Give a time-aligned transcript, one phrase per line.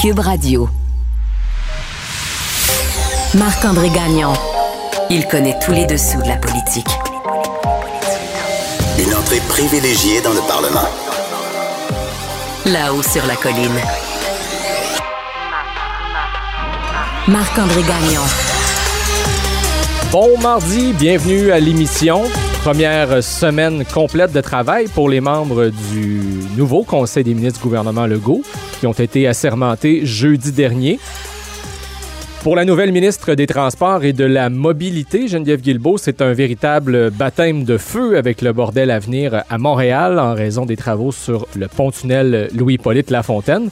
[0.00, 0.68] Cube Radio.
[3.34, 4.32] Marc-André Gagnon.
[5.10, 6.86] Il connaît tous les dessous de la politique.
[8.96, 10.88] Une entrée privilégiée dans le Parlement.
[12.66, 13.74] Là-haut sur la colline.
[17.26, 18.22] Marc-André Gagnon.
[20.12, 22.22] Bon mardi, bienvenue à l'émission.
[22.62, 26.20] Première semaine complète de travail pour les membres du
[26.56, 28.42] nouveau Conseil des ministres du gouvernement Legault
[28.78, 30.98] qui ont été assermentés jeudi dernier.
[32.42, 37.10] Pour la nouvelle ministre des Transports et de la Mobilité, Geneviève Guilbeault, c'est un véritable
[37.10, 41.48] baptême de feu avec le bordel à venir à Montréal en raison des travaux sur
[41.56, 43.70] le pont-tunnel Louis-Polyte Lafontaine.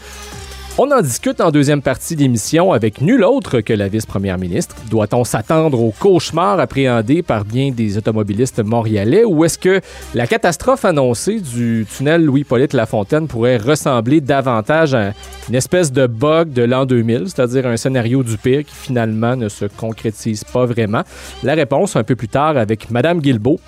[0.79, 4.77] On en discute en deuxième partie d'émission avec nul autre que la vice-première ministre.
[4.91, 9.81] Doit-on s'attendre au cauchemar appréhendé par bien des automobilistes montréalais ou est-ce que
[10.13, 15.15] la catastrophe annoncée du tunnel Louis-Polyte Lafontaine pourrait ressembler davantage à
[15.49, 19.49] une espèce de bug de l'an 2000, c'est-à-dire un scénario du pire qui finalement ne
[19.49, 21.05] se concrétise pas vraiment?
[21.43, 23.61] La réponse un peu plus tard avec Madame Guilbeault.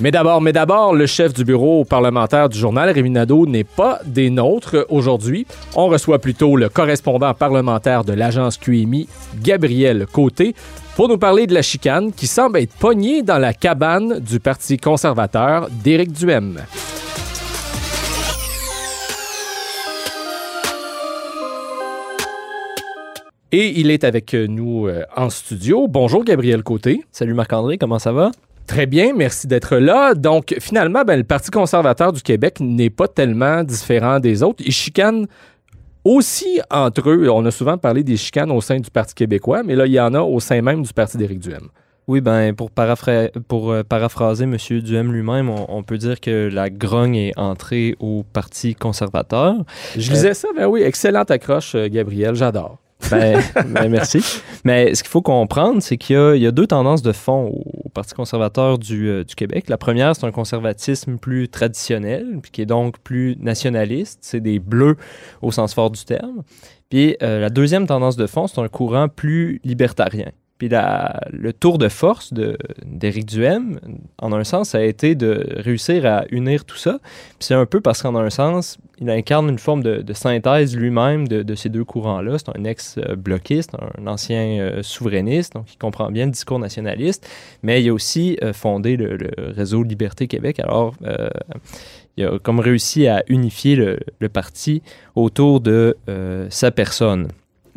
[0.00, 4.00] Mais d'abord, mais d'abord, le chef du bureau parlementaire du journal, Rémi Nadeau, n'est pas
[4.04, 5.46] des nôtres aujourd'hui.
[5.76, 9.08] On reçoit plutôt le correspondant parlementaire de l'agence QMI,
[9.40, 10.54] Gabriel Côté,
[10.96, 14.76] pour nous parler de la chicane qui semble être pognée dans la cabane du Parti
[14.76, 16.58] conservateur d'Éric Duhem.
[23.52, 25.86] Et il est avec nous euh, en studio.
[25.86, 27.04] Bonjour Gabriel Côté.
[27.12, 28.32] Salut Marc-André, comment ça va?
[28.66, 30.14] Très bien, merci d'être là.
[30.14, 34.62] Donc, finalement, ben, le Parti conservateur du Québec n'est pas tellement différent des autres.
[34.64, 35.26] Ils chicanent
[36.04, 37.28] aussi entre eux.
[37.30, 40.00] On a souvent parlé des chicanes au sein du Parti québécois, mais là, il y
[40.00, 41.68] en a au sein même du Parti d'Éric Duhem.
[42.08, 42.70] Oui, ben pour,
[43.46, 44.56] pour euh, paraphraser M.
[44.80, 49.54] Duhem lui-même, on, peut dire que la grogne est entrée au Parti conservateur.
[49.96, 52.78] Je lisais ça, ben oui, excellente accroche, euh, Gabriel, j'adore.
[53.10, 54.20] Ben, ben, merci.
[54.64, 58.14] Mais ce qu'il faut comprendre, c'est qu'il y, a deux tendances de fond au, Parti
[58.14, 59.68] conservateur euh, du, Québec.
[59.68, 64.18] La première, c'est un conservatisme plus traditionnel, puis qui est donc plus nationaliste.
[64.22, 64.96] C'est des bleus
[65.42, 66.42] au sens fort du terme.
[66.88, 70.30] Puis euh, la deuxième tendance de fond, c'est un courant plus libertarien.
[70.62, 73.80] Puis le tour de force d'Éric Duhem,
[74.18, 77.00] en un sens, a été de réussir à unir tout ça.
[77.02, 81.26] Puis c'est un peu parce qu'en un sens, il incarne une forme de, synthèse lui-même
[81.26, 82.38] de, ces deux courants-là.
[82.38, 87.28] C'est un ex-bloquiste, un ancien euh, souverainiste, donc il comprend bien le discours nationaliste,
[87.64, 89.18] mais il a aussi euh, fondé le,
[89.56, 90.60] réseau Liberté Québec.
[90.60, 91.28] Alors, euh,
[92.16, 94.80] il a comme réussi à unifier le, parti
[95.16, 95.96] autour de
[96.50, 97.26] sa personne.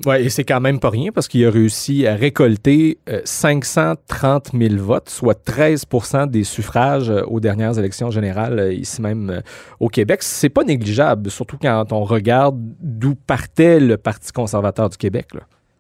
[0.05, 4.67] Oui, et c'est quand même pas rien parce qu'il a réussi à récolter 530 euh,
[4.69, 9.41] 000 votes, soit 13% des suffrages euh, aux dernières élections générales euh, ici même
[9.79, 10.21] au Québec.
[10.21, 15.27] C'est pas négligeable, surtout quand on regarde d'où partait le Parti conservateur du Québec.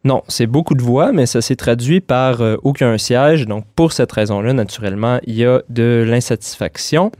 [0.05, 3.47] Non, c'est beaucoup de voix, mais ça s'est traduit par aucun siège.
[3.47, 7.11] Donc, pour cette raison-là, naturellement, il y a de l'insatisfaction.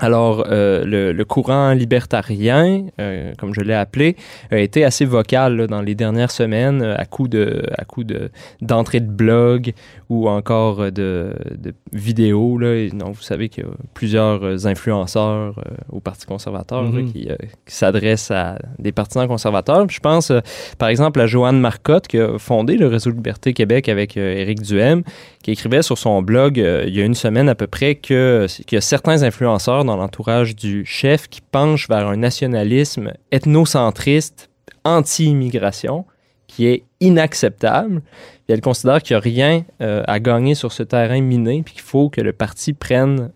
[0.00, 4.16] Alors, euh, le, courant libertarien, euh, comme je l'ai appelé,
[4.50, 8.30] a été assez vocal dans les dernières semaines à coup de, à coup de
[8.62, 9.72] d'entrée de blog
[10.08, 12.58] ou encore de, de vidéos.
[12.58, 12.88] Là.
[12.88, 17.12] donc, vous savez qu'il y a plusieurs influenceurs euh, au Parti conservateur mm-hmm.
[17.12, 17.28] qui,
[17.66, 19.86] qui s'adressent à des partisans conservateurs.
[19.88, 20.32] Je pense,
[20.78, 25.02] par exemple, à Joanne Marcotte qui a fondé le Réseau Liberté Québec avec Éric Duhem,
[25.42, 28.76] qui écrivait sur son blog il y a une semaine à peu près que qu'il
[28.76, 34.50] y a certains influenceurs dans l'entourage du chef qui penche vers un nationalisme ethnocentriste
[34.84, 36.04] anti-immigration
[36.46, 38.02] qui est inacceptable.
[38.48, 41.82] elle considère qu'il n'y a rien euh, à gagner sur ce terrain miné, puis qu'il
[41.82, 43.30] faut que le parti prenne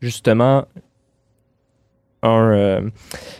[0.00, 0.66] justement
[2.24, 2.82] euh,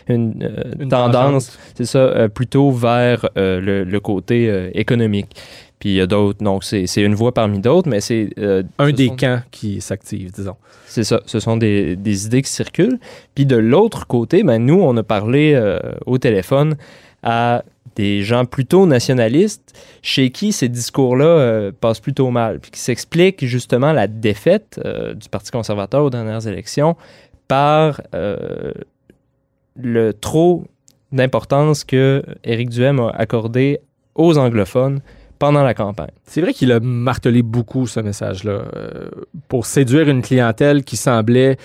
[0.07, 5.35] une, euh, tendance, c'est ça, plutôt vers le, côté économique.
[5.81, 8.29] Puis il y a d'autres, donc c'est une voie parmi d'autres, mais c'est...
[8.37, 10.55] Euh, un des camps qui s'active, disons.
[10.85, 11.97] C'est ça, ce sont des,
[12.27, 12.99] idées qui circulent.
[13.33, 16.75] Puis de l'autre côté, ben, nous, on a parlé euh, au téléphone
[17.23, 17.63] à
[17.95, 23.43] des gens plutôt nationalistes chez qui ces discours-là euh, passent plutôt mal, puis qui s'expliquent
[23.47, 24.79] justement la défaite
[25.15, 26.95] du Parti conservateur aux dernières élections
[27.47, 28.01] par
[29.75, 30.63] le trop
[31.11, 33.79] d'importance que Éric Duhem a accordé
[34.13, 35.01] aux anglophones
[35.41, 36.11] pendant la campagne.
[36.23, 39.09] C'est vrai qu'il a martelé beaucoup ce message-là euh,
[39.47, 41.57] pour séduire une clientèle qui semblait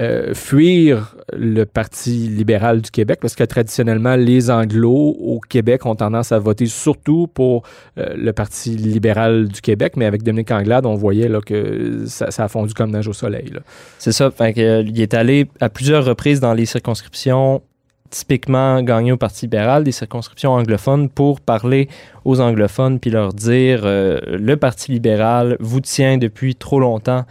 [0.00, 5.94] euh, fuir le Parti libéral du Québec parce que traditionnellement, les Anglos au Québec ont
[5.94, 7.62] tendance à voter surtout pour
[7.98, 12.32] euh, le Parti libéral du Québec, mais avec Dominique Anglade, on voyait là, que ça,
[12.32, 13.52] ça a fondu comme neige au soleil.
[13.98, 14.30] C'est ça.
[14.32, 17.62] Fait euh, il est allé à plusieurs reprises dans les circonscriptions
[18.10, 21.88] typiquement gagnées au Parti libéral, des circonscriptions anglophones, pour parler
[22.24, 27.24] aux anglophones puis leur dire euh, le Parti libéral vous tient depuis trop longtemps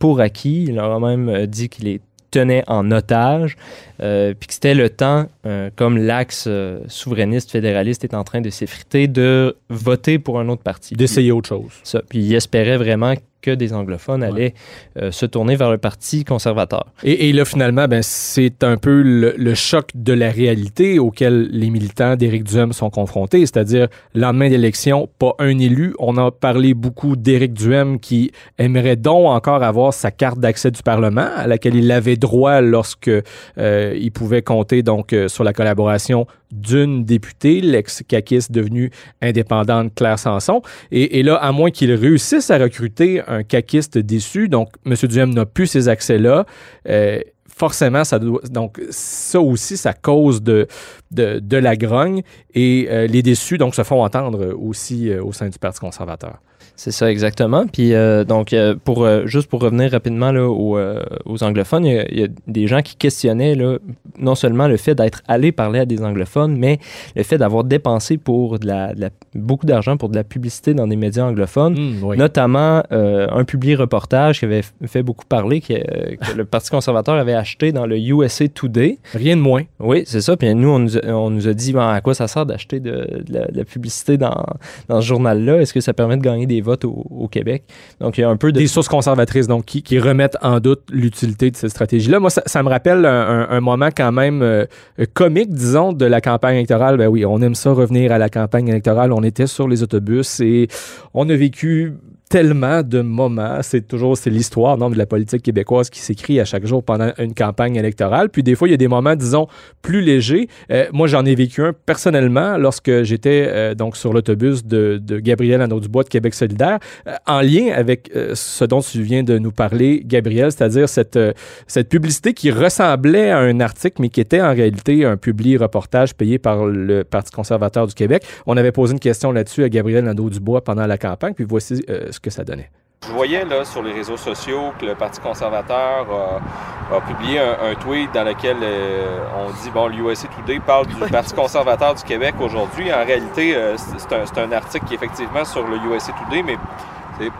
[0.00, 0.64] pour acquis.
[0.68, 2.00] Il leur a même euh, dit qu'il les
[2.32, 3.56] tenait en otage,
[4.02, 6.48] euh, puis que c'était le temps, euh, comme l'axe
[6.86, 10.94] souverainiste fédéraliste est en train de s'effriter, de voter pour un autre parti.
[10.94, 11.72] D'essayer autre chose.
[11.82, 12.02] Ça.
[12.08, 14.54] Puis il espérait vraiment que des anglophones allaient
[14.98, 16.86] euh, se tourner vers le Parti conservateur.
[17.02, 21.48] Et, et là, finalement, ben, c'est un peu le, le choc de la réalité auquel
[21.50, 25.94] les militants d'Éric Duhem sont confrontés, c'est-à-dire lendemain d'élection, pas un élu.
[25.98, 30.82] On a parlé beaucoup d'Éric Duhem qui aimerait donc encore avoir sa carte d'accès du
[30.82, 35.52] Parlement, à laquelle il avait droit lorsque euh, il pouvait compter donc euh, sur la
[35.52, 38.90] collaboration d'une députée, l'ex-caquiste devenue
[39.22, 40.62] indépendante Claire Sanson.
[40.90, 44.94] Et, et là, à moins qu'il réussisse à recruter un caquiste déçu, donc M.
[44.94, 46.44] Duhem n'a plus ces accès-là,
[46.88, 50.66] euh, forcément, ça doit, donc ça aussi, ça cause de,
[51.10, 52.22] de, de la grogne
[52.54, 56.38] et euh, les déçus donc se font entendre aussi euh, au sein du Parti conservateur.
[56.82, 57.66] C'est ça exactement.
[57.70, 60.78] Puis euh, donc euh, pour euh, juste pour revenir rapidement là, aux,
[61.26, 63.76] aux anglophones, il y, a, il y a des gens qui questionnaient là,
[64.18, 66.78] non seulement le fait d'être allé parler à des anglophones, mais
[67.16, 70.72] le fait d'avoir dépensé pour de la, de la- beaucoup d'argent pour de la publicité
[70.72, 71.74] dans des médias anglophones.
[71.74, 72.16] Mm, oui.
[72.16, 77.34] Notamment un publié reportage qui avait fait beaucoup parler, que, que le Parti conservateur avait
[77.34, 78.96] acheté dans le USA Today.
[79.12, 79.64] Rien de moins.
[79.80, 80.34] Oui, c'est ça.
[80.34, 82.80] Puis nous, on nous a, on nous a dit ben, à quoi ça sert d'acheter
[82.80, 82.90] de,
[83.26, 84.46] de la, de la publicité dans,
[84.88, 85.60] dans ce journal-là?
[85.60, 86.69] Est-ce que ça permet de gagner des votes?
[86.84, 87.64] Au, Québec?
[88.00, 88.58] Donc, il y a un peu de.
[88.58, 92.20] Des sources conservatrices, donc, qui, remettent en doute l'utilité de cette stratégie-là.
[92.20, 94.64] Moi, ça, me rappelle un moment quand même euh,
[95.12, 96.96] comique, disons, de la campagne électorale.
[96.96, 99.12] Ben oui, on aime ça revenir à la campagne électorale.
[99.12, 100.68] On était sur les autobus et
[101.14, 101.94] on a vécu
[102.30, 103.58] tellement de moments.
[103.60, 107.10] C'est toujours c'est l'histoire non, de la politique québécoise qui s'écrit à chaque jour pendant
[107.18, 108.30] une campagne électorale.
[108.30, 109.48] Puis des fois, il y a des moments, disons,
[109.82, 110.48] plus légers.
[110.70, 115.18] Euh, moi, j'en ai vécu un personnellement lorsque j'étais euh, donc sur l'autobus de, de
[115.18, 116.78] Gabriel Anneau-Dubois de Québec solidaire,
[117.08, 121.18] euh, en lien avec ce dont tu viens de nous parler, Gabriel, c'est-à-dire cette,
[121.66, 126.14] cette publicité qui ressemblait à un article, mais qui était en réalité un publié reportage
[126.14, 128.24] payé par le Parti conservateur du Québec.
[128.46, 132.08] On avait posé une question là-dessus à Gabriel Nadeau-Dubois pendant la campagne, puis voici euh,
[132.20, 132.70] ce que ça donnait.
[133.06, 137.70] Je voyais là sur les réseaux sociaux que le Parti conservateur a, a publié un,
[137.70, 142.02] un tweet dans lequel euh, on dit bon l'USC Today parle du Parti conservateur du
[142.02, 142.92] Québec aujourd'hui.
[142.92, 146.58] En réalité, euh, c'est un, un article qui est effectivement sur le USA Today, mais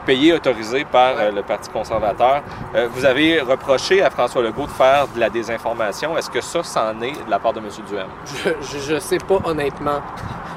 [0.07, 2.43] payé, autorisé par euh, le Parti conservateur.
[2.75, 6.17] Euh, vous avez reproché à François Legault de faire de la désinformation.
[6.19, 7.69] Est-ce que ça, c'en est de la part de M.
[7.89, 8.07] Duhem?
[8.27, 10.01] Je, je, je sais pas honnêtement.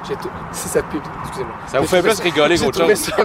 [0.06, 1.54] Tout- Si ça te pue, excusez-moi.
[1.66, 2.94] Ça vous fait plus rigoler j'ai qu'autre chose?
[2.94, 3.24] ça- Ça.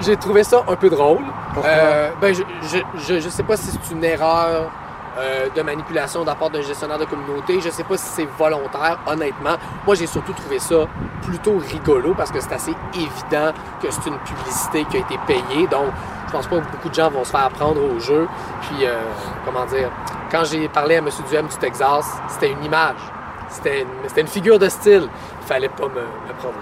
[0.00, 1.22] J'ai trouvé ça un peu drôle.
[1.62, 4.70] Euh, ben, je, je, je, je sais pas si c'est une erreur
[5.18, 7.60] euh, de manipulation de la part d'un gestionnaire de communauté.
[7.60, 9.56] Je sais pas si c'est volontaire, honnêtement.
[9.84, 10.86] Moi, j'ai surtout trouvé ça
[11.22, 15.66] plutôt rigolo parce que c'est assez évident que c'est une publicité qui a été payée.
[15.68, 15.86] Donc,
[16.26, 18.28] je pense pas que beaucoup de gens vont se faire prendre au jeu.
[18.62, 19.00] Puis, euh,
[19.44, 19.90] comment dire,
[20.30, 21.08] quand j'ai parlé à M.
[21.28, 23.00] Duhem du Texas, c'était une image.
[23.48, 25.08] C'était une, une figure de style.
[25.40, 26.56] Il fallait pas me, me prendre.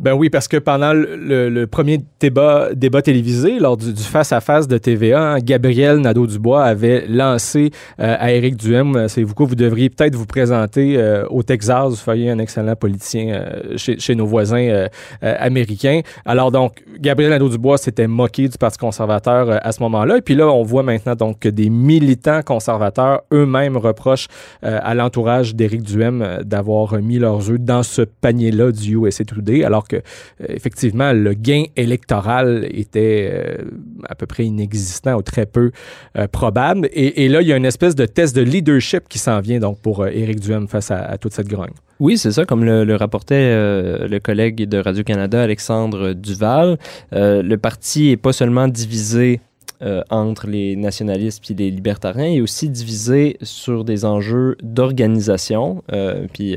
[0.00, 4.78] Ben oui, parce que pendant le, le- premier débat, débat télévisé, lors du, face-à-face de
[4.78, 9.90] TVA, Gabriel Nadeau-Dubois avait lancé euh, à Éric Duhem, euh, c'est vous quoi, vous devriez
[9.90, 14.24] peut-être vous présenter euh, au Texas, vous feriez un excellent politicien euh, chez, chez nos
[14.24, 14.88] voisins euh,
[15.22, 16.00] euh, américains.
[16.24, 20.16] Alors donc, Gabriel Nadeau-Dubois s'était moqué du Parti conservateur à ce moment-là.
[20.16, 24.28] Et puis là, on voit maintenant donc que des militants conservateurs eux-mêmes reprochent
[24.62, 29.84] à l'entourage d'Éric Duhem d'avoir mis leurs œufs dans ce panier-là du USA Today, alors
[29.94, 33.64] euh, effectivement le gain électoral était euh,
[34.08, 35.70] à peu près inexistant ou très peu
[36.16, 36.88] euh, probable.
[36.92, 39.80] Et, là, il y a une espèce de test de leadership qui s'en vient donc
[39.80, 41.72] pour Éric Duhem face à, toute cette grogne.
[41.98, 46.78] Oui, c'est ça, comme le, rapportait le collègue de Radio-Canada, Alexandre Duval.
[47.12, 49.40] Le parti est pas seulement divisé
[50.10, 55.82] entre les nationalistes et les libertariens, il est aussi divisé sur des enjeux d'organisation.
[56.32, 56.56] Puis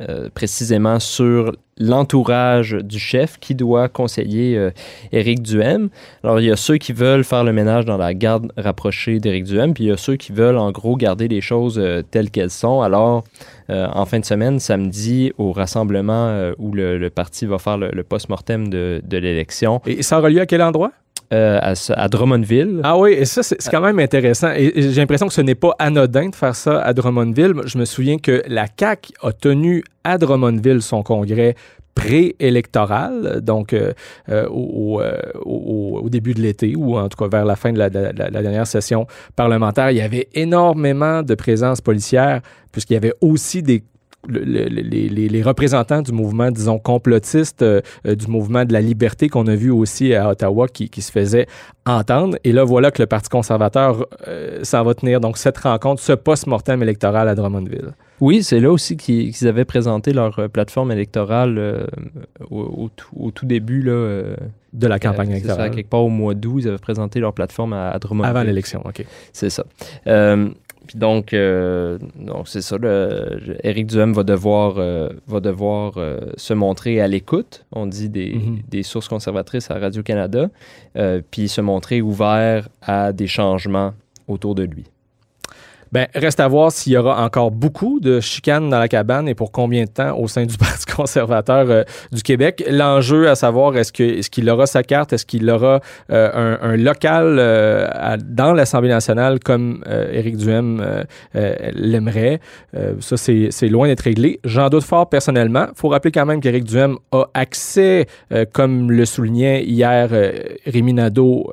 [0.00, 4.70] euh, précisément sur l'entourage du chef qui doit conseiller euh,
[5.10, 5.88] Éric Duhem.
[6.22, 9.44] Alors, il y a ceux qui veulent faire le ménage dans la garde rapprochée d'Éric
[9.44, 12.30] Duhem, puis il y a ceux qui veulent, en gros, garder les choses euh, telles
[12.30, 12.80] qu'elles sont.
[12.80, 13.24] Alors,
[13.70, 19.02] en fin de semaine, samedi, au rassemblement où le, parti va faire le, post-mortem de,
[19.04, 19.82] de l'élection.
[19.84, 20.92] Et ça aura lieu à quel endroit?
[21.30, 22.80] Euh, à, Drummondville.
[22.84, 24.50] Ah oui, et ça, c'est quand même intéressant.
[24.56, 27.52] Et, j'ai l'impression que ce n'est pas anodin de faire ça à Drummondville.
[27.66, 31.54] Je me souviens que la CAQ a tenu à Drummondville son congrès
[31.94, 33.92] préélectoral, donc euh,
[34.30, 35.02] euh, au,
[35.44, 39.06] au, début de l'été ou en tout cas vers la fin de la, dernière session
[39.34, 43.82] parlementaire, il y avait énormément de présence policière puisqu'il y avait aussi des
[44.26, 49.54] les, représentants du mouvement, disons, complotiste, euh, euh, du mouvement de la liberté qu'on a
[49.54, 51.46] vu aussi à Ottawa qui, se faisait
[51.86, 52.36] entendre.
[52.44, 56.12] Et là, voilà que le Parti conservateur euh, s'en va tenir donc cette rencontre, ce
[56.12, 57.92] post-mortem électoral à Drummondville.
[58.20, 61.86] Oui, c'est là aussi qu'ils avaient présenté leur plateforme électorale
[62.50, 62.90] au,
[63.30, 64.34] tout début là,
[64.72, 65.68] de la campagne électorale.
[65.68, 68.28] Ça, quelque part au mois d'août, ils avaient présenté leur plateforme à, Drummondville.
[68.28, 69.04] Avant l'élection, OK.
[69.32, 69.64] C'est ça.
[70.88, 72.78] Puis donc, euh, donc c'est ça.
[72.78, 78.08] Le, Éric Duhem va devoir, euh, va devoir euh, se montrer à l'écoute, on dit
[78.08, 78.60] des, mhm.
[78.66, 80.48] des, sources conservatrices à Radio-Canada,
[81.30, 83.92] puis se montrer ouvert à des changements
[84.26, 84.84] autour de lui.
[85.92, 89.34] Ben, reste à voir s'il y aura encore beaucoup de chicanes dans la cabane et
[89.34, 92.64] pour combien de temps au sein du Parti conservateur euh, du Québec.
[92.68, 95.80] L'enjeu à savoir, est-ce qu'il aura sa carte, est-ce qu'il aura
[96.10, 101.04] euh, un, local euh, dans l'Assemblée nationale comme Éric Duhem
[101.34, 102.40] l'aimerait?
[103.00, 104.40] ça, c'est loin d'être réglé.
[104.44, 105.66] J'en doute fort personnellement.
[105.74, 108.06] Faut rappeler quand même qu'Éric Duhem a accès,
[108.52, 110.10] comme le soulignait hier
[110.66, 111.52] Rémi Nadeau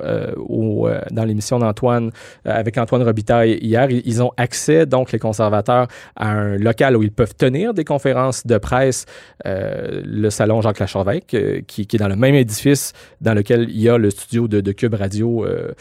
[1.10, 2.10] dans l'émission d'Antoine,
[2.44, 3.88] avec Antoine Robitaille hier.
[3.90, 8.46] Ils ont accès, donc les conservateurs, à un local où ils peuvent tenir des conférences
[8.46, 9.06] de presse,
[9.46, 13.80] euh, le salon Jacques Lacharvec, euh, qui, est dans le même édifice dans lequel il
[13.80, 15.72] y a le studio de, Cube Radio euh,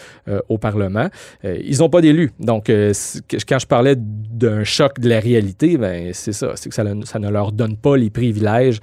[0.48, 1.10] au Parlement.
[1.44, 2.32] ils n'ont pas d'élus.
[2.40, 6.84] Donc, quand je parlais d'un choc de la réalité, ben, c'est ça, c'est que ça,
[6.84, 8.80] ne leur donne pas les privilèges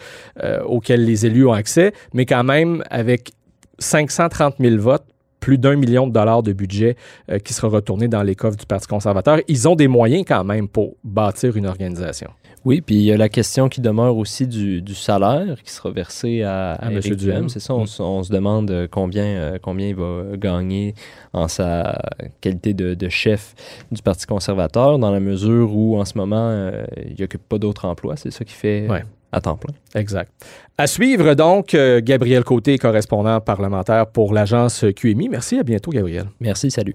[0.66, 3.32] auxquels les élus ont accès, mais quand même avec
[3.78, 5.04] 530 000 votes,
[5.42, 6.96] plus d'un million de dollars de budget
[7.28, 9.40] euh, qui sera retourné dans les coffres du Parti conservateur.
[9.48, 12.30] Ils ont des moyens quand même pour bâtir une organisation.
[12.64, 16.44] Oui, puis il y a la question qui demeure aussi du, salaire qui sera versé
[16.44, 17.00] à, à, M.
[17.00, 17.48] Duhem.
[17.48, 17.86] C'est ça, mm.
[17.98, 20.94] on, se demande euh, combien, euh, combien il va gagner
[21.32, 22.00] en sa
[22.40, 23.56] qualité de, chef
[23.90, 26.70] du Parti conservateur, dans la mesure où en ce moment,
[27.04, 28.16] il que pas d'autres emplois.
[28.16, 28.86] C'est ça qui fait
[29.32, 29.74] à temps plein.
[29.94, 30.30] Exact.
[30.78, 35.28] À suivre donc, euh, Gabriel Côté, correspondant parlementaire pour l'agence QMI.
[35.28, 36.26] Merci, à bientôt, Gabriel.
[36.40, 36.94] Merci, salut.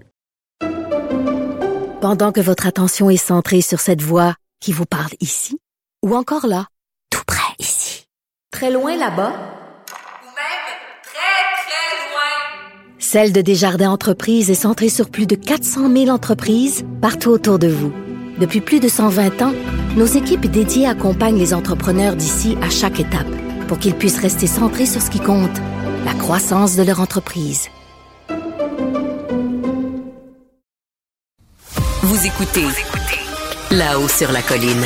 [2.00, 5.58] Pendant que votre attention est centrée sur cette voix qui vous parle ici,
[6.04, 6.66] ou encore là,
[7.10, 8.06] tout près ici,
[8.52, 10.64] très loin là-bas, ou même
[11.02, 16.84] très, très loin, Celle de Desjardins Entreprises est centrée sur plus de 400 000 entreprises
[17.02, 17.92] partout autour de vous.
[18.38, 19.52] Depuis plus de 120 ans,
[19.96, 23.26] nos équipes dédiées accompagnent les entrepreneurs d'ici à chaque étape
[23.66, 25.56] pour qu'ils puissent rester centrés sur ce qui compte,
[26.04, 27.68] la croissance de leur entreprise.
[32.02, 32.64] Vous écoutez
[33.70, 34.84] là-haut sur la colline.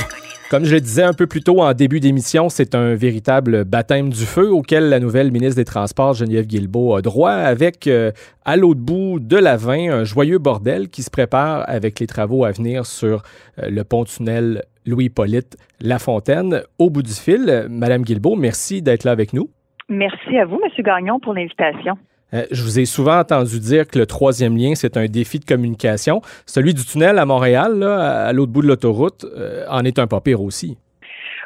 [0.50, 4.11] Comme je le disais un peu plus tôt en début d'émission, c'est un véritable baptême
[4.11, 8.11] du feu auquel la nouvelle ministre des Transports, Geneviève Guilbeault, a droit avec, euh,
[8.44, 12.44] à l'autre bout de la 20, un joyeux bordel qui se prépare avec les travaux
[12.44, 13.23] à venir sur
[13.62, 16.62] euh, le pont-tunnel Louis-Polyte Lafontaine.
[16.79, 19.49] Au bout du fil, Madame Guilbeault, merci d'être là avec nous.
[19.89, 20.85] Merci à vous, M.
[20.85, 21.97] Gagnon, pour l'invitation.
[22.35, 25.45] Euh, je vous ai souvent entendu dire que le troisième lien, c'est un défi de
[25.45, 26.23] communication.
[26.47, 30.21] Celui du tunnel à Montréal, à l'autre bout de l'autoroute, euh, en est un pas
[30.21, 30.79] pire aussi.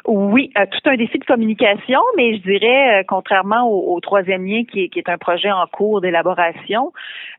[0.07, 4.63] Oui, euh, tout un défi de communication, mais je dirais, euh, contrairement au, troisième lien
[4.63, 6.93] qui est, qui est, un projet en cours d'élaboration,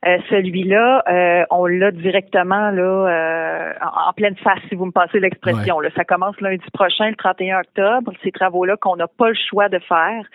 [0.06, 5.78] euh, celui-là, on l'a directement là en, pleine face, si vous me passez l'expression.
[5.96, 8.12] Ça commence lundi prochain, le 31 octobre.
[8.22, 10.26] Ces travaux-là qu'on n'a pas le choix de faire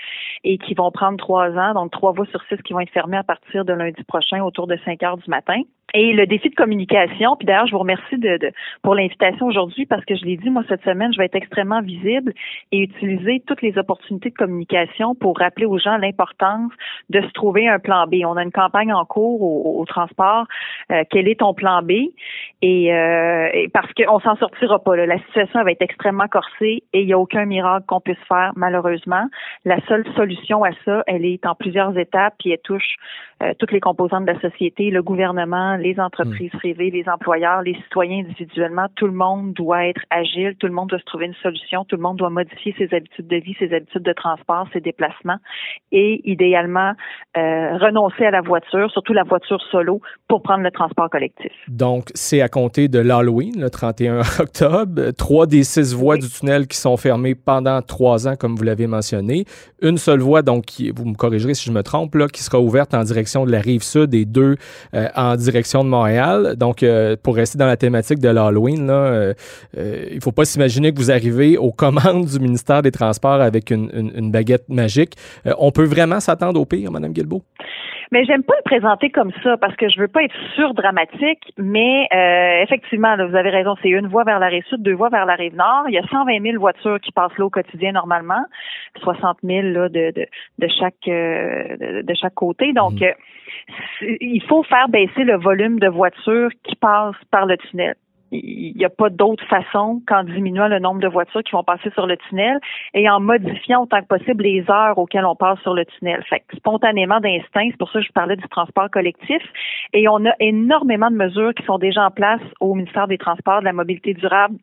[0.43, 3.17] et qui vont prendre trois ans, donc trois voies sur six qui vont être fermées
[3.17, 5.61] à partir de lundi prochain autour de 5 heures du matin.
[5.93, 9.85] Et le défi de communication, puis d'ailleurs, je vous remercie de, de pour l'invitation aujourd'hui
[9.85, 12.22] parce que je l'ai dit, moi, cette semaine, je vais être extrêmement visible
[12.71, 16.71] et utiliser toutes les opportunités de communication pour rappeler aux gens l'importance
[17.09, 18.15] de se trouver un plan B.
[18.25, 20.45] On a une campagne en cours au, transport.
[20.91, 21.91] Euh, quel est ton plan B?
[22.61, 24.95] Et, euh, et parce qu'on s'en sortira pas.
[24.95, 25.05] Là.
[25.05, 28.51] La situation va être extrêmement corsée et il n'y a aucun miracle qu'on puisse faire,
[28.55, 29.27] malheureusement.
[29.65, 32.95] La seule solution à ça, elle est en plusieurs étapes, puis elle touche
[33.41, 36.57] euh, toutes les composantes de la société, le gouvernement, les entreprises Hmm.
[36.57, 38.87] privées, les employeurs, les citoyens individuellement.
[38.95, 41.95] Tout le monde doit être agile, tout le monde doit se trouver une solution, tout
[41.95, 45.37] le monde doit modifier ses habitudes de vie, ses habitudes de transport, ses déplacements
[45.91, 46.93] et idéalement
[47.37, 51.51] euh, renoncer à la voiture, surtout la voiture solo, pour prendre le transport collectif.
[51.67, 55.11] Donc, c'est à compter de l'Halloween, le 31 octobre.
[55.17, 58.87] Trois des six voies du tunnel qui sont fermées pendant trois ans, comme vous l'avez
[58.87, 59.45] mentionné.
[59.81, 62.59] Une seule voie, donc, qui, vous me corrigerez si je me trompe, là, qui sera
[62.59, 64.55] ouverte en direction de la rive sud et deux
[64.93, 66.55] euh, en direction de Montréal.
[66.57, 68.83] Donc, euh, pour rester dans la thématique de l'Halloween,
[69.75, 73.71] il ne faut pas s'imaginer que vous arrivez aux commandes du ministère des Transports avec
[73.71, 75.13] une, une- une baguette magique.
[75.45, 77.41] Euh, on peut vraiment s'attendre au pire, Mme Guilbeault?
[78.11, 82.07] Mais j'aime pas le présenter comme ça parce que je veux pas être surdramatique, mais
[82.13, 85.09] euh, effectivement, là, vous avez raison, c'est une voie vers la rive sud, deux voies
[85.09, 85.85] vers la rive nord.
[85.87, 88.43] Il y a 120 000 voitures qui passent là au quotidien normalement,
[89.01, 90.25] 60 000 là, de, de,
[90.59, 92.71] de chaque euh, de, chaque côté.
[92.73, 92.93] Donc,
[93.99, 97.95] c'est- il faut faire baisser le volume de voitures qui passent par le tunnel.
[98.33, 101.91] Il n'y a pas d'autre façon qu'en diminuant le nombre de voitures qui vont passer
[101.91, 102.59] sur le tunnel
[102.95, 106.23] et en modifiant autant que possible les heures auxquelles on passe sur le tunnel.
[106.27, 109.41] Fait spontanément d'instinct, c'est pour ça que je parlais du transport collectif.
[109.93, 113.59] Et on a énormément de mesures qui sont déjà en place au ministère des Transports,
[113.59, 114.57] de la mobilité durable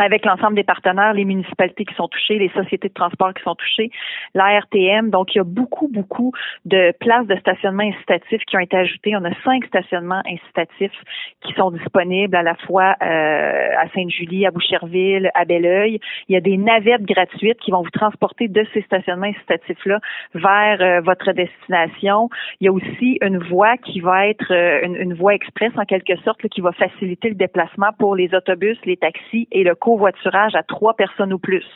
[0.00, 3.54] avec l'ensemble des partenaires, les municipalités qui sont touchées, les sociétés de transport qui sont
[3.54, 3.90] touchées,
[4.34, 5.10] la RTM.
[5.10, 6.32] Donc, il y a beaucoup, beaucoup
[6.64, 9.14] de places de stationnement incitatifs qui ont été ajoutées.
[9.16, 10.98] On a cinq stationnements incitatifs
[11.42, 16.00] qui sont disponibles à la fois euh, à Sainte-Julie, à Boucherville, à Belleuil.
[16.28, 20.00] Il y a des navettes gratuites qui vont vous transporter de ces stationnements incitatifs-là
[20.34, 22.30] vers euh, votre destination.
[22.60, 25.84] Il y a aussi une voie qui va être euh, une, une voie express en
[25.84, 29.74] quelque sorte là, qui va faciliter le déplacement pour les autobus, les taxis et le
[29.90, 31.66] covoiturage à trois personnes ou plus.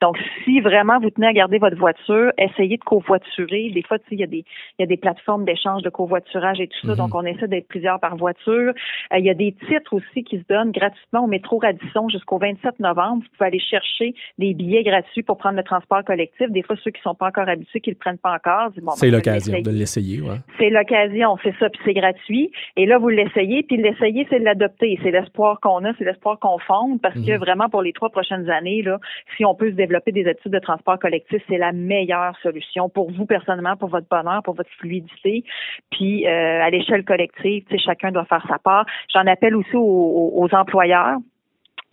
[0.00, 3.70] Donc, si vraiment vous tenez à garder votre voiture, essayez de covoiturer.
[3.74, 4.44] Des fois, il y a des
[4.78, 6.92] il y a des plateformes d'échange de covoiturage et tout ça.
[6.92, 6.98] Mhm.
[6.98, 8.72] Donc, on essaie d'être plusieurs par voiture.
[9.12, 12.38] Euh, il y a des titres aussi qui se donnent gratuitement au métro Radisson jusqu'au
[12.38, 13.22] 27 novembre.
[13.24, 16.48] Vous pouvez aller chercher des billets gratuits pour prendre le transport collectif.
[16.50, 18.92] Des fois, ceux qui sont pas encore habitués, qui le prennent pas encore, disent, bon,
[18.92, 20.20] ben, c'est l'occasion de l'essayer.
[20.20, 20.38] Ouais.
[20.58, 22.52] C'est l'occasion, c'est ça, puis c'est gratuit.
[22.76, 24.98] Et là, vous l'essayez, puis l'essayer, c'est de l'adopter.
[25.02, 27.40] C'est l'espoir qu'on a, c'est l'espoir qu'on fonde, parce que Mhm.
[27.48, 28.98] Vraiment, pour les trois prochaines années, là,
[29.36, 33.10] si on peut se développer des habitudes de transport collectif, c'est la meilleure solution pour
[33.10, 35.44] vous personnellement, pour votre bonheur, pour votre fluidité.
[35.90, 38.84] Puis euh, à l'échelle collective, chacun doit faire sa part.
[39.12, 41.16] J'en appelle aussi aux- aux employeurs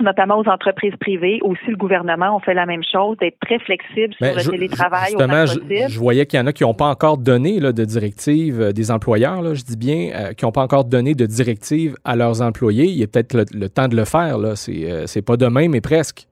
[0.01, 4.13] notamment aux entreprises privées, aussi le gouvernement, on fait la même chose, d'être très flexible
[4.13, 6.87] sur Ben, le je- télétravail justement, je, voyais qu'il y en a qui n'ont pas
[6.87, 10.51] encore donné là, de directives, euh, des employeurs, là, je dis bien, euh, qui n'ont
[10.51, 12.85] pas encore donné de directives à leurs employés.
[12.85, 14.37] Il est peut-être le, le temps de le faire.
[14.37, 14.55] Là.
[14.55, 16.27] C'est, euh, c'est pas demain, mais presque.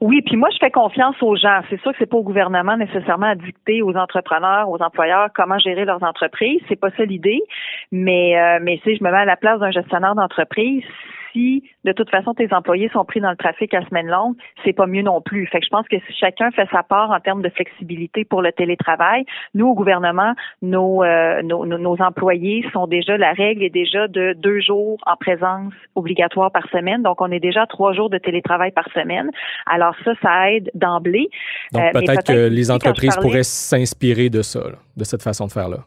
[0.00, 1.60] Oui, puis moi, je fais confiance aux gens.
[1.70, 5.58] C'est sûr que c'est pas au gouvernement nécessairement à dicter aux entrepreneurs, aux employeurs comment
[5.58, 6.60] gérer leurs entreprises.
[6.68, 7.40] C'est pas ça l'idée.
[7.92, 10.82] Mais, euh, mais si je me mets à la place d'un gestionnaire d'entreprise,
[11.34, 14.72] si de toute façon tes employés sont pris dans le trafic à semaine longue, c'est
[14.72, 15.46] pas mieux non plus.
[15.48, 18.40] Fait que je pense que si chacun fait sa part en termes de flexibilité pour
[18.40, 23.62] le télétravail, nous au gouvernement, nos, euh, nos, nos, nos employés sont déjà la règle
[23.64, 27.02] est déjà de deux jours en présence obligatoire par semaine.
[27.02, 29.30] Donc on est déjà à trois jours de télétravail par semaine.
[29.66, 31.28] Alors ça, ça aide d'emblée.
[31.72, 35.22] Donc Euh, peut-être que les je entreprises parlais- pourraient s'inspirer de ça, là, de cette
[35.22, 35.78] façon de faire-là.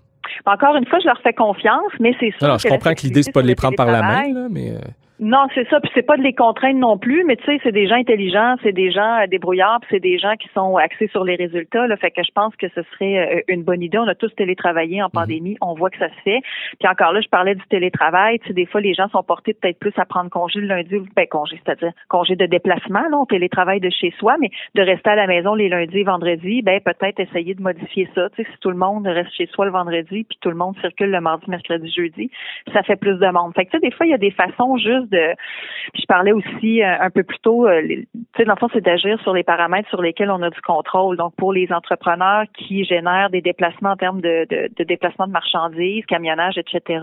[0.45, 3.01] Encore une fois, je leur fais confiance, mais c'est sûr je que la comprends que
[3.01, 4.73] l'idée, c'est pas de les prendre par la main, là, mais...
[5.19, 5.79] Non, c'est ça.
[5.79, 8.55] Puis c'est pas de les contraindre non plus, mais tu sais, c'est des gens intelligents,
[8.61, 11.87] c'est des gens euh, débrouillards, puis c'est des gens qui sont axés sur les résultats.
[11.87, 13.97] Là, fait que je pense que ce serait euh, une bonne idée.
[13.97, 16.41] On a tous télétravaillé en pandémie, on voit que ça se fait.
[16.79, 18.37] Puis encore là, je parlais du télétravail.
[18.39, 20.97] Tu sais, des fois, les gens sont portés peut-être plus à prendre congé le lundi,
[20.97, 24.83] ou ben congé, c'est-à-dire congé de déplacement, là, on télétravaille de chez soi, mais de
[24.83, 28.29] rester à la maison les lundis et vendredis, ben peut-être essayer de modifier ça.
[28.35, 30.75] Tu sais, si tout le monde reste chez soi le vendredi, puis tout le monde
[30.79, 32.29] circule le mardi, mercredi, jeudi,
[32.71, 33.53] ça fait plus de monde.
[33.55, 36.83] Fait que tu sais, des fois, il y a des façons juste je parlais aussi
[36.83, 39.43] euh, un peu plus tôt, euh, tu sais, dans le fond, c'est d'agir sur les
[39.43, 41.17] paramètres sur lesquels on a du contrôle.
[41.17, 45.31] Donc, pour les entrepreneurs qui génèrent des déplacements en termes de, de, de déplacement de
[45.31, 46.99] marchandises, camionnage, etc.,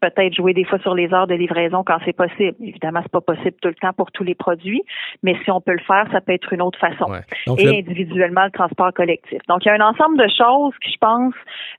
[0.00, 2.54] peut-être jouer des fois sur les heures de livraison quand c'est possible.
[2.62, 4.82] Évidemment, c'est pas possible tout le temps pour tous les produits,
[5.22, 7.10] mais si on peut le faire, ça peut être une autre façon.
[7.10, 7.20] ouais.
[7.46, 9.40] Donc, Et le- individuellement, le transport collectif.
[9.48, 11.34] Donc, il y a un ensemble de choses qui, je pense,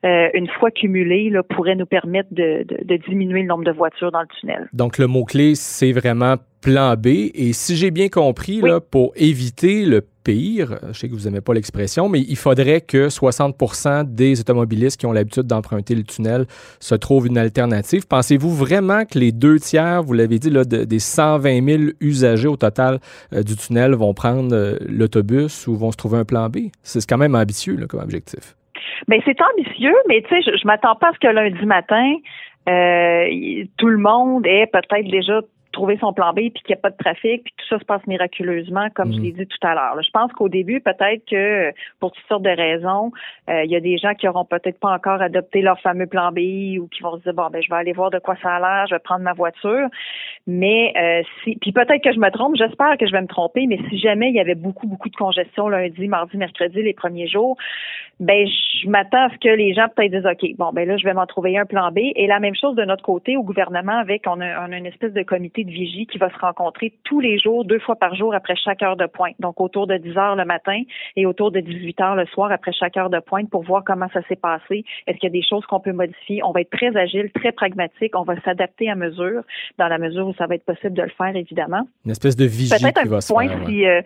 [0.06, 3.72] euh, une fois cumulées, là, pourraient nous permettre de, de, de diminuer le nombre de
[3.72, 4.68] voitures dans le tunnel.
[4.74, 7.08] Donc, le mot-clé, c'est vraiment plan B.
[7.34, 8.70] Et si j'ai bien compris, Oui.
[8.70, 12.82] là, pour éviter le pire, je sais que vous n'aimez pas l'expression, mais il faudrait
[12.82, 16.46] que 60% des automobilistes qui ont l'habitude d'emprunter le tunnel
[16.82, 18.06] se trouvent une alternative.
[18.08, 22.48] Pensez-vous vraiment que les deux tiers, vous l'avez dit, là, de- des 120 000 usagers
[22.50, 23.00] au total
[23.34, 26.58] euh, du tunnel vont prendre euh, l'autobus ou vont se trouver un plan B?
[26.84, 28.56] C'est quand même ambitieux là, comme objectif.
[29.08, 32.16] Ben c'est ambitieux, mais tu sais, je, je m'attends pas à ce que lundi matin,
[32.68, 35.40] euh, tout le monde est peut-être déjà
[35.78, 37.86] trouver son plan B puis qu'il n'y a pas de trafic puis tout ça se
[37.86, 39.24] passe miraculeusement comme je mm.
[39.24, 40.02] l'ai dit tout à l'heure.
[40.02, 43.12] Je pense qu'au début peut-être que pour toutes sortes de raisons,
[43.50, 46.32] euh, il y a des gens qui auront peut-être pas encore adopté leur fameux plan
[46.32, 48.56] B ou qui vont se dire bon ben je vais aller voir de quoi ça
[48.56, 49.88] a l'air, je vais prendre ma voiture.
[50.48, 53.68] Mais euh, si puis peut-être que je me trompe, j'espère que je vais me tromper,
[53.68, 57.28] mais si jamais il y avait beaucoup beaucoup de congestion lundi, mardi, mercredi les premiers
[57.28, 57.56] jours,
[58.20, 61.04] ben je m'attends à ce que les gens peut-être disent OK, bon ben là je
[61.04, 63.98] vais m'en trouver un plan B et la même chose de notre côté au gouvernement
[64.00, 66.94] avec on a, on a une espèce de comité de vigie qui va se rencontrer
[67.04, 69.36] tous les jours, deux fois par jour après chaque heure de pointe.
[69.40, 70.82] Donc autour de 10 heures le matin
[71.16, 74.08] et autour de 18 heures le soir après chaque heure de pointe pour voir comment
[74.14, 74.84] ça s'est passé.
[75.06, 76.44] Est-ce qu'il y a des choses qu'on peut modifier?
[76.44, 78.16] On va être très agile, très pragmatique.
[78.16, 79.44] On va s'adapter à mesure,
[79.78, 81.88] dans la mesure où ça va être possible de le faire, évidemment.
[82.06, 84.02] Une espèce de vigie qui va se point faire, si, euh,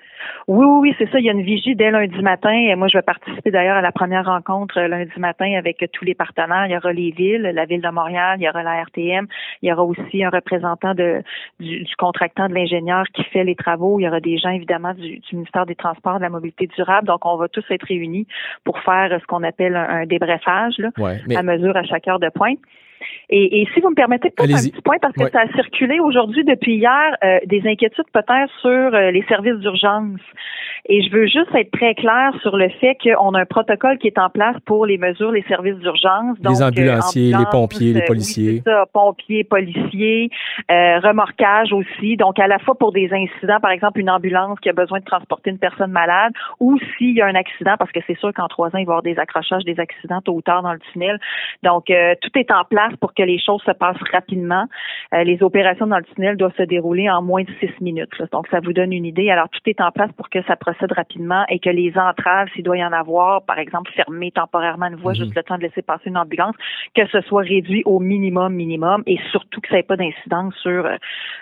[0.48, 1.20] oui, oui, oui, c'est ça.
[1.20, 2.52] Il y a une vigie dès lundi matin.
[2.52, 6.06] Et moi, je vais participer d'ailleurs à la première rencontre euh, lundi matin avec tous
[6.06, 6.66] les partenaires.
[6.66, 9.28] Il y aura les villes, la ville de Montréal, il y aura la RTM,
[9.62, 11.22] il y aura aussi un représentant de,
[11.60, 14.00] du, contractant de l'ingénieur qui fait les travaux.
[14.00, 17.08] Il y aura des gens, évidemment, du, ministère des Transports, de la Mobilité durable.
[17.08, 18.28] Donc, on va tous être réunis
[18.64, 20.90] pour faire ce qu'on appelle un, débrefage là,
[21.36, 22.60] à mesure à chaque heure de pointe.
[23.30, 26.44] Et, si vous me permettez peut-être un petit point, parce que ça a circulé aujourd'hui
[26.44, 30.20] depuis hier, euh, des inquiétudes peut-être sur euh, les services d'urgence.
[30.90, 34.08] Et je veux juste être très clair sur le fait qu'on a un protocole qui
[34.08, 36.38] est en place pour les mesures, les services d'urgence.
[36.42, 38.62] Les euh, ambulanciers, les pompiers, les policiers.
[38.66, 40.30] ça, pompiers, policiers,
[40.70, 42.18] remorquage aussi.
[42.18, 45.06] Donc, à la fois pour des incidents, par exemple, une ambulance qui a besoin de
[45.06, 48.48] transporter une personne malade, ou s'il y a un accident, parce que c'est sûr qu'en
[48.48, 50.80] trois ans, il va y avoir des accrochages, des accidents tôt ou tard dans le
[50.92, 51.20] tunnel.
[51.64, 54.66] Donc, tout est en place pour que les choses se passent rapidement.
[55.14, 58.10] Euh, les opérations dans le tunnel doivent se dérouler en moins de six minutes.
[58.32, 59.30] Donc, ça vous donne une idée.
[59.30, 62.64] Alors, tout est en place pour que ça procède rapidement et que les entraves, s'il
[62.64, 65.20] doit y en avoir, par exemple, fermer temporairement une voie, mhm.
[65.20, 66.56] juste le temps de laisser passer une ambulance,
[66.96, 70.86] que ce soit réduit au minimum, minimum, et surtout que ça n'ait pas d'incidence sur
[70.86, 70.98] euh,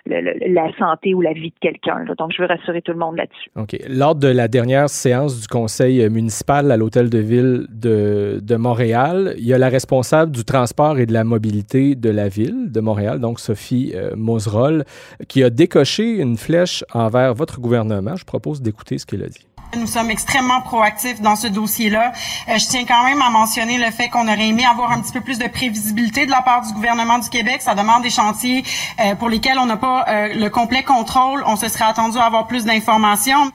[0.06, 2.06] la santé ou la vie de quelqu'un.
[2.18, 3.50] Donc, je veux rassurer tout le monde là-dessus.
[3.56, 3.76] OK.
[3.90, 9.34] Lors de la dernière séance du conseil municipal à l'hôtel de ville de, de Montréal,
[9.38, 12.80] il y a la responsable du transport et de la mobilité de la ville de
[12.80, 14.84] Montréal, donc Sophie euh,
[15.28, 18.16] qui a décoché une flèche envers votre gouvernement.
[18.16, 19.46] Je propose d'écouter ce qu'elle a dit.
[19.78, 22.12] Nous sommes extrêmement proactifs dans ce dossier-là.
[22.50, 25.14] Euh, je tiens quand même à mentionner le fait qu'on aurait aimé avoir un petit
[25.14, 27.62] peu plus de prévisibilité de la part du gouvernement du Québec.
[27.62, 28.64] Ça demande des chantiers
[29.00, 31.44] euh, pour lesquels on n'a pas le complet contrôle.
[31.46, 33.52] On se serait attendu à avoir plus d'informations.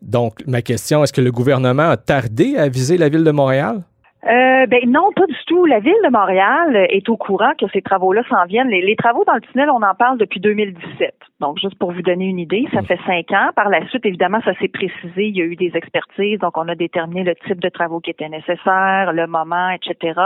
[0.00, 3.84] Donc, ma question, est-ce que le gouvernement a tardé à viser la ville de Montréal?
[4.24, 5.66] Euh, ben non, pas du tout.
[5.66, 8.68] La ville de Montréal est au courant que ces travaux-là s'en viennent.
[8.68, 11.12] Les, travaux dans le tunnel, on en parle depuis 2017.
[11.40, 13.50] Donc, juste pour vous donner une idée, ça fait cinq ans.
[13.56, 15.26] Par la suite, évidemment, ça s'est précisé.
[15.26, 18.10] Il y a eu des expertises, donc on a déterminé le type de travaux qui
[18.10, 20.20] étaient nécessaires, le moment, etc.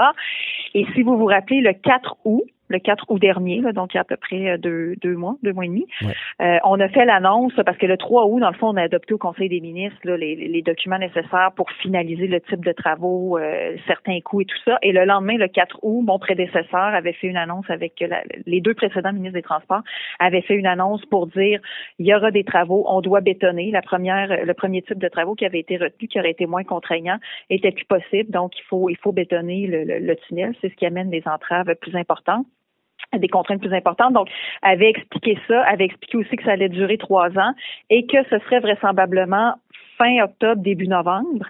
[0.75, 3.99] Et si vous vous rappelez, le 4 août, le 4 août dernier, donc il y
[3.99, 5.87] a à peu près euh, deux, deux mois, deux mois et demi.
[6.41, 8.83] Euh, on a fait l'annonce parce que le 3 août, dans le fond, on a
[8.83, 13.39] adopté au Conseil des ministres les, les, documents nécessaires pour finaliser le type de travaux,
[13.39, 14.79] euh, certains coûts et tout ça.
[14.83, 18.03] Et le lendemain, le 4 août, mon prédécesseur avait fait une annonce avec
[18.47, 19.83] les deux précédents ministres des Transports
[20.19, 21.61] avaient fait une annonce pour dire
[21.99, 23.71] il y aura des travaux, on doit bétonner.
[23.71, 26.65] La première, le premier type de travaux qui avait été retenu, qui aurait été moins
[26.65, 27.19] contraignant,
[27.51, 28.31] était plus possible.
[28.31, 30.55] Donc il faut il faut bétonner le, le tunnel.
[30.61, 32.47] C'est ce qui amène des entraves plus importantes
[33.17, 34.13] des contraintes plus importantes.
[34.13, 34.29] Donc,
[34.63, 37.53] avait expliqué ça, avait expliqué aussi que ça allait durer trois ans
[37.91, 39.55] et que ce serait vraisemblablement
[39.99, 41.47] fin octobre, début novembre.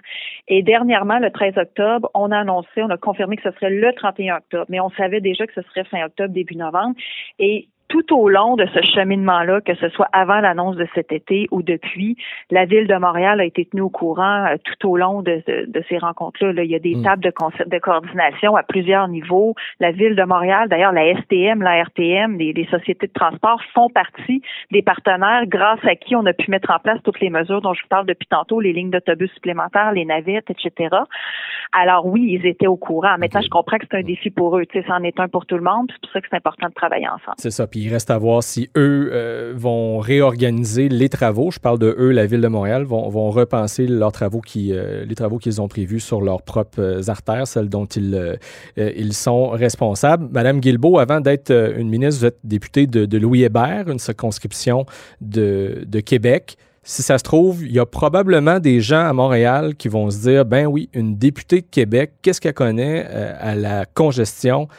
[0.47, 3.93] Et dernièrement, le 13 octobre, on a annoncé, on a confirmé que ce serait le
[3.93, 6.95] 31 octobre, mais on savait déjà que ce serait fin octobre, début novembre.
[7.39, 11.47] Et tout au long de ce cheminement-là, que ce soit avant l'annonce de cet été
[11.51, 12.17] ou depuis,
[12.51, 15.83] la ville de Montréal a été tenue au courant euh, tout au long de, de,
[15.87, 16.63] ces rencontres-là.
[16.63, 17.03] Il y a des mm.
[17.03, 17.31] tables de,
[17.65, 19.55] de coordination à plusieurs niveaux.
[19.79, 23.89] La ville de Montréal, d'ailleurs, la STM, la RTM, les, les, sociétés de transport font
[23.89, 27.61] partie des partenaires grâce à qui on a pu mettre en place toutes les mesures
[27.61, 30.95] dont je vous parle depuis tantôt, les lignes d'autobus supplémentaires, les navettes, etc.
[31.71, 33.17] Alors oui, ils étaient au courant.
[33.17, 34.65] Maintenant, je comprends que c'est un défi pour eux.
[34.65, 35.89] Tu sais, c'en est un pour tout le monde.
[35.91, 37.35] C'est pour ça que c'est important de travailler ensemble.
[37.37, 41.51] C'est ça il reste à voir si eux euh, vont réorganiser les travaux.
[41.51, 45.15] Je parle de eux, la ville de Montréal, vont, repenser leurs travaux qui, euh, les
[45.15, 50.27] travaux qu'ils ont prévus sur leurs propres euh, artères, celles dont ils, sont responsables.
[50.31, 54.85] Madame Guilbeault, avant d'être une ministre, vous êtes députée de, Louis Hébert, une circonscription
[55.21, 56.57] de, de Québec
[56.89, 60.19] si ça se trouve, il y a probablement des gens à Montréal qui vont se
[60.19, 64.69] dire, ben oui, une députée de Québec, qu'est-ce qu'elle connaît à la congestion,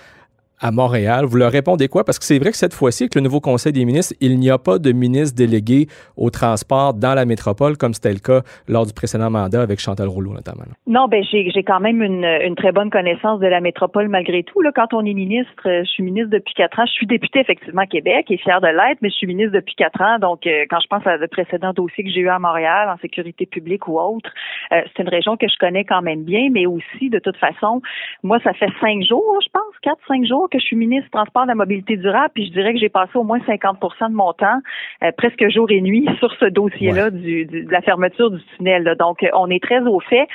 [0.61, 1.25] à Montréal.
[1.25, 2.05] Vous leur répondez quoi?
[2.05, 4.51] Parce que c'est vrai que cette fois-ci, avec le nouveau Conseil des ministres, il n'y
[4.51, 8.87] a pas de ministre délégué au transport dans la métropole, comme c'était le cas lors
[8.87, 10.64] du précédent mandat avec Chantal Rouleau notamment.
[10.87, 14.61] Non, ben j'ai quand même une, très bonne connaissance de la métropole malgré tout.
[14.61, 16.87] Là, quand on est ministre, euh, je suis ministre depuis quatre ans.
[16.87, 19.75] Je suis députée effectivement à Québec et fière de l'être, mais je suis ministre depuis
[19.77, 20.18] quatre ans.
[20.18, 22.99] Donc, euh, quand je pense à le précédent dossier que j'ai eu à Montréal en
[22.99, 24.31] sécurité publique ou autre,
[24.73, 27.81] euh, c'est une région que je connais quand même bien, mais aussi de toute façon,
[28.23, 31.11] moi, ça fait cinq jours, je pense, quatre, cinq jours que je suis ministre du
[31.11, 34.14] Transport de la Mobilité durable, puis je dirais que j'ai passé au moins 50% de
[34.14, 34.61] mon temps,
[35.02, 38.94] euh, presque jour et nuit, sur ce dossier-là du, de la fermeture du tunnel.
[38.98, 40.26] Donc, on est très au fait.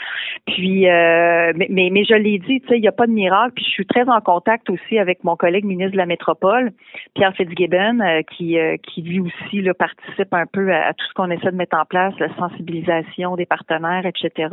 [0.46, 3.54] Puis, euh, mais, mais, je l'ai dit, tu sais, il n'y a pas de miracle.
[3.56, 6.72] Puis, je suis très en contact aussi avec mon collègue ministre de la Métropole,
[7.16, 11.30] Pierre Fitzgibbon, euh, qui, qui lui aussi là, participe un peu à, tout ce qu'on
[11.32, 14.50] essaie de mettre en place, la sensibilisation des partenaires, etc.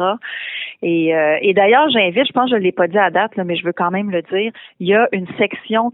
[0.83, 3.45] Et, et d'ailleurs, j'invite, je pense que je ne l'ai pas dit à date, là,
[3.45, 5.50] mais je veux quand même le dire, il y a une section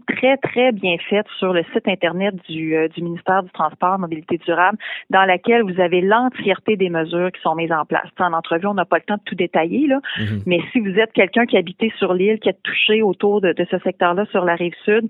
[0.07, 4.37] très, très bien faite sur le site Internet du, euh, du ministère du Transport, Mobilité
[4.37, 4.77] durable,
[5.09, 8.07] dans laquelle vous avez l'entièreté des mesures qui sont mises en place.
[8.19, 10.43] En entrevue, on n'a pas le temps de tout détailler, là, mm-hmm.
[10.45, 13.65] mais si vous êtes quelqu'un qui habite sur l'île, qui est touché autour de, de
[13.69, 15.09] ce secteur-là sur la rive sud,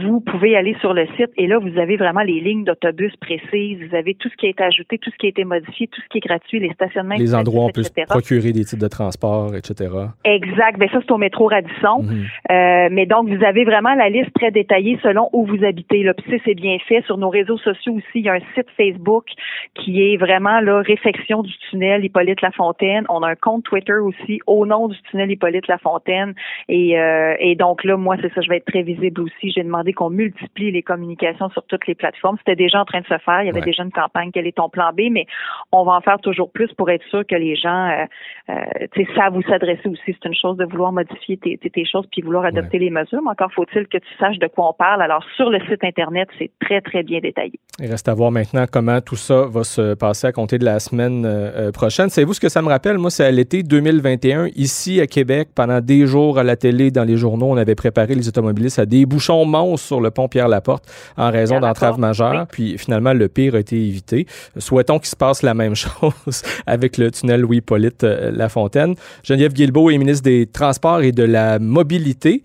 [0.00, 3.78] vous pouvez aller sur le site et là, vous avez vraiment les lignes d'autobus précises,
[3.88, 6.00] vous avez tout ce qui a été ajouté, tout ce qui a été modifié, tout
[6.00, 7.14] ce qui est gratuit, les stationnements.
[7.16, 9.90] Les endroits où on peut procurer des types de transport, etc.
[10.24, 10.78] Exact.
[10.78, 12.02] Ben ça, c'est au métro Radisson.
[12.02, 12.24] Mhm.
[12.50, 16.02] euh, mais donc, vous avez vraiment la liste très détaillée selon où vous habitez.
[16.02, 16.14] Là.
[16.14, 17.02] Puis c'est bien fait.
[17.06, 19.26] Sur nos réseaux sociaux aussi, il y a un site Facebook
[19.74, 23.04] qui est vraiment là, réflexion du tunnel Hippolyte Lafontaine.
[23.08, 26.34] On a un compte Twitter aussi au nom du tunnel Hippolyte Lafontaine.
[26.68, 29.50] Et, euh, et donc là, moi, c'est ça, je vais être très visible aussi.
[29.50, 32.36] J'ai demandé qu'on multiplie les communications sur toutes les plateformes.
[32.38, 33.42] C'était déjà en train de se faire.
[33.42, 34.30] Il y avait déjà une campagne.
[34.32, 35.02] Quel est ton plan B?
[35.10, 35.26] Mais
[35.72, 38.04] on va en faire toujours plus pour être sûr que les gens euh,
[38.50, 40.02] euh, savent où s'adresser aussi.
[40.06, 43.20] C'est une chose de vouloir modifier tes, tes, choses puis vouloir adopter les mesures.
[43.22, 45.02] Mais encore faut-il que tu saches de quoi on parle.
[45.02, 47.58] Alors, sur le site Internet, c'est très, très bien détaillé.
[47.78, 50.78] Il reste à voir maintenant comment tout ça va se passer à compter de la
[50.80, 52.08] semaine euh, prochaine.
[52.08, 52.98] Savez-vous ce que ça me rappelle?
[52.98, 57.04] Moi, c'est à l'été 2021, ici à Québec, pendant des jours à la télé, dans
[57.04, 59.44] les journaux, on avait préparé les automobilistes à des bouchons
[59.76, 60.84] sur le pont Pierre-Laporte
[61.16, 62.46] en raison d'entraves majeures.
[62.50, 64.26] Puis finalement, le pire a été évité.
[64.58, 68.94] Souhaitons qu'il se passe la même chose avec le tunnel Louis-Polyte euh, Lafontaine.
[69.22, 72.42] Geneviève Guilbeault est ministre des Transports et de la Mobilité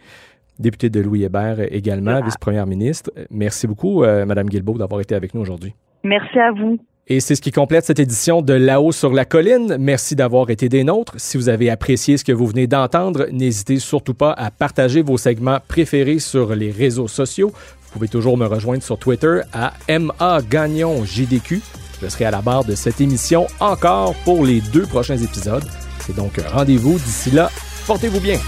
[0.59, 3.11] députée de Louis Hébert également, vice-première ministre.
[3.31, 5.73] Merci beaucoup, euh, Madame Guilbeault, d'avoir été avec nous aujourd'hui.
[6.03, 6.77] Merci à vous.
[7.07, 9.75] Et c'est ce qui complète cette édition de Là-haut sur la colline.
[9.79, 11.15] Merci d'avoir été des nôtres.
[11.17, 15.17] Si vous avez apprécié ce que vous venez d'entendre, n'hésitez surtout pas à partager vos
[15.17, 17.51] segments préférés sur les réseaux sociaux.
[17.51, 21.61] Vous pouvez toujours me rejoindre sur Twitter à MAGagnonJDQ.
[22.01, 25.65] Je serai à la barre de cette émission encore pour les deux prochains épisodes.
[25.99, 27.49] C'est donc rendez-vous d'ici là.
[27.85, 28.39] Portez-vous bien.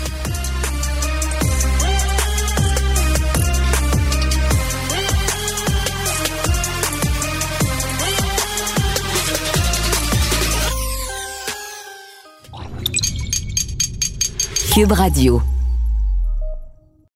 [14.74, 15.40] Cube Radio.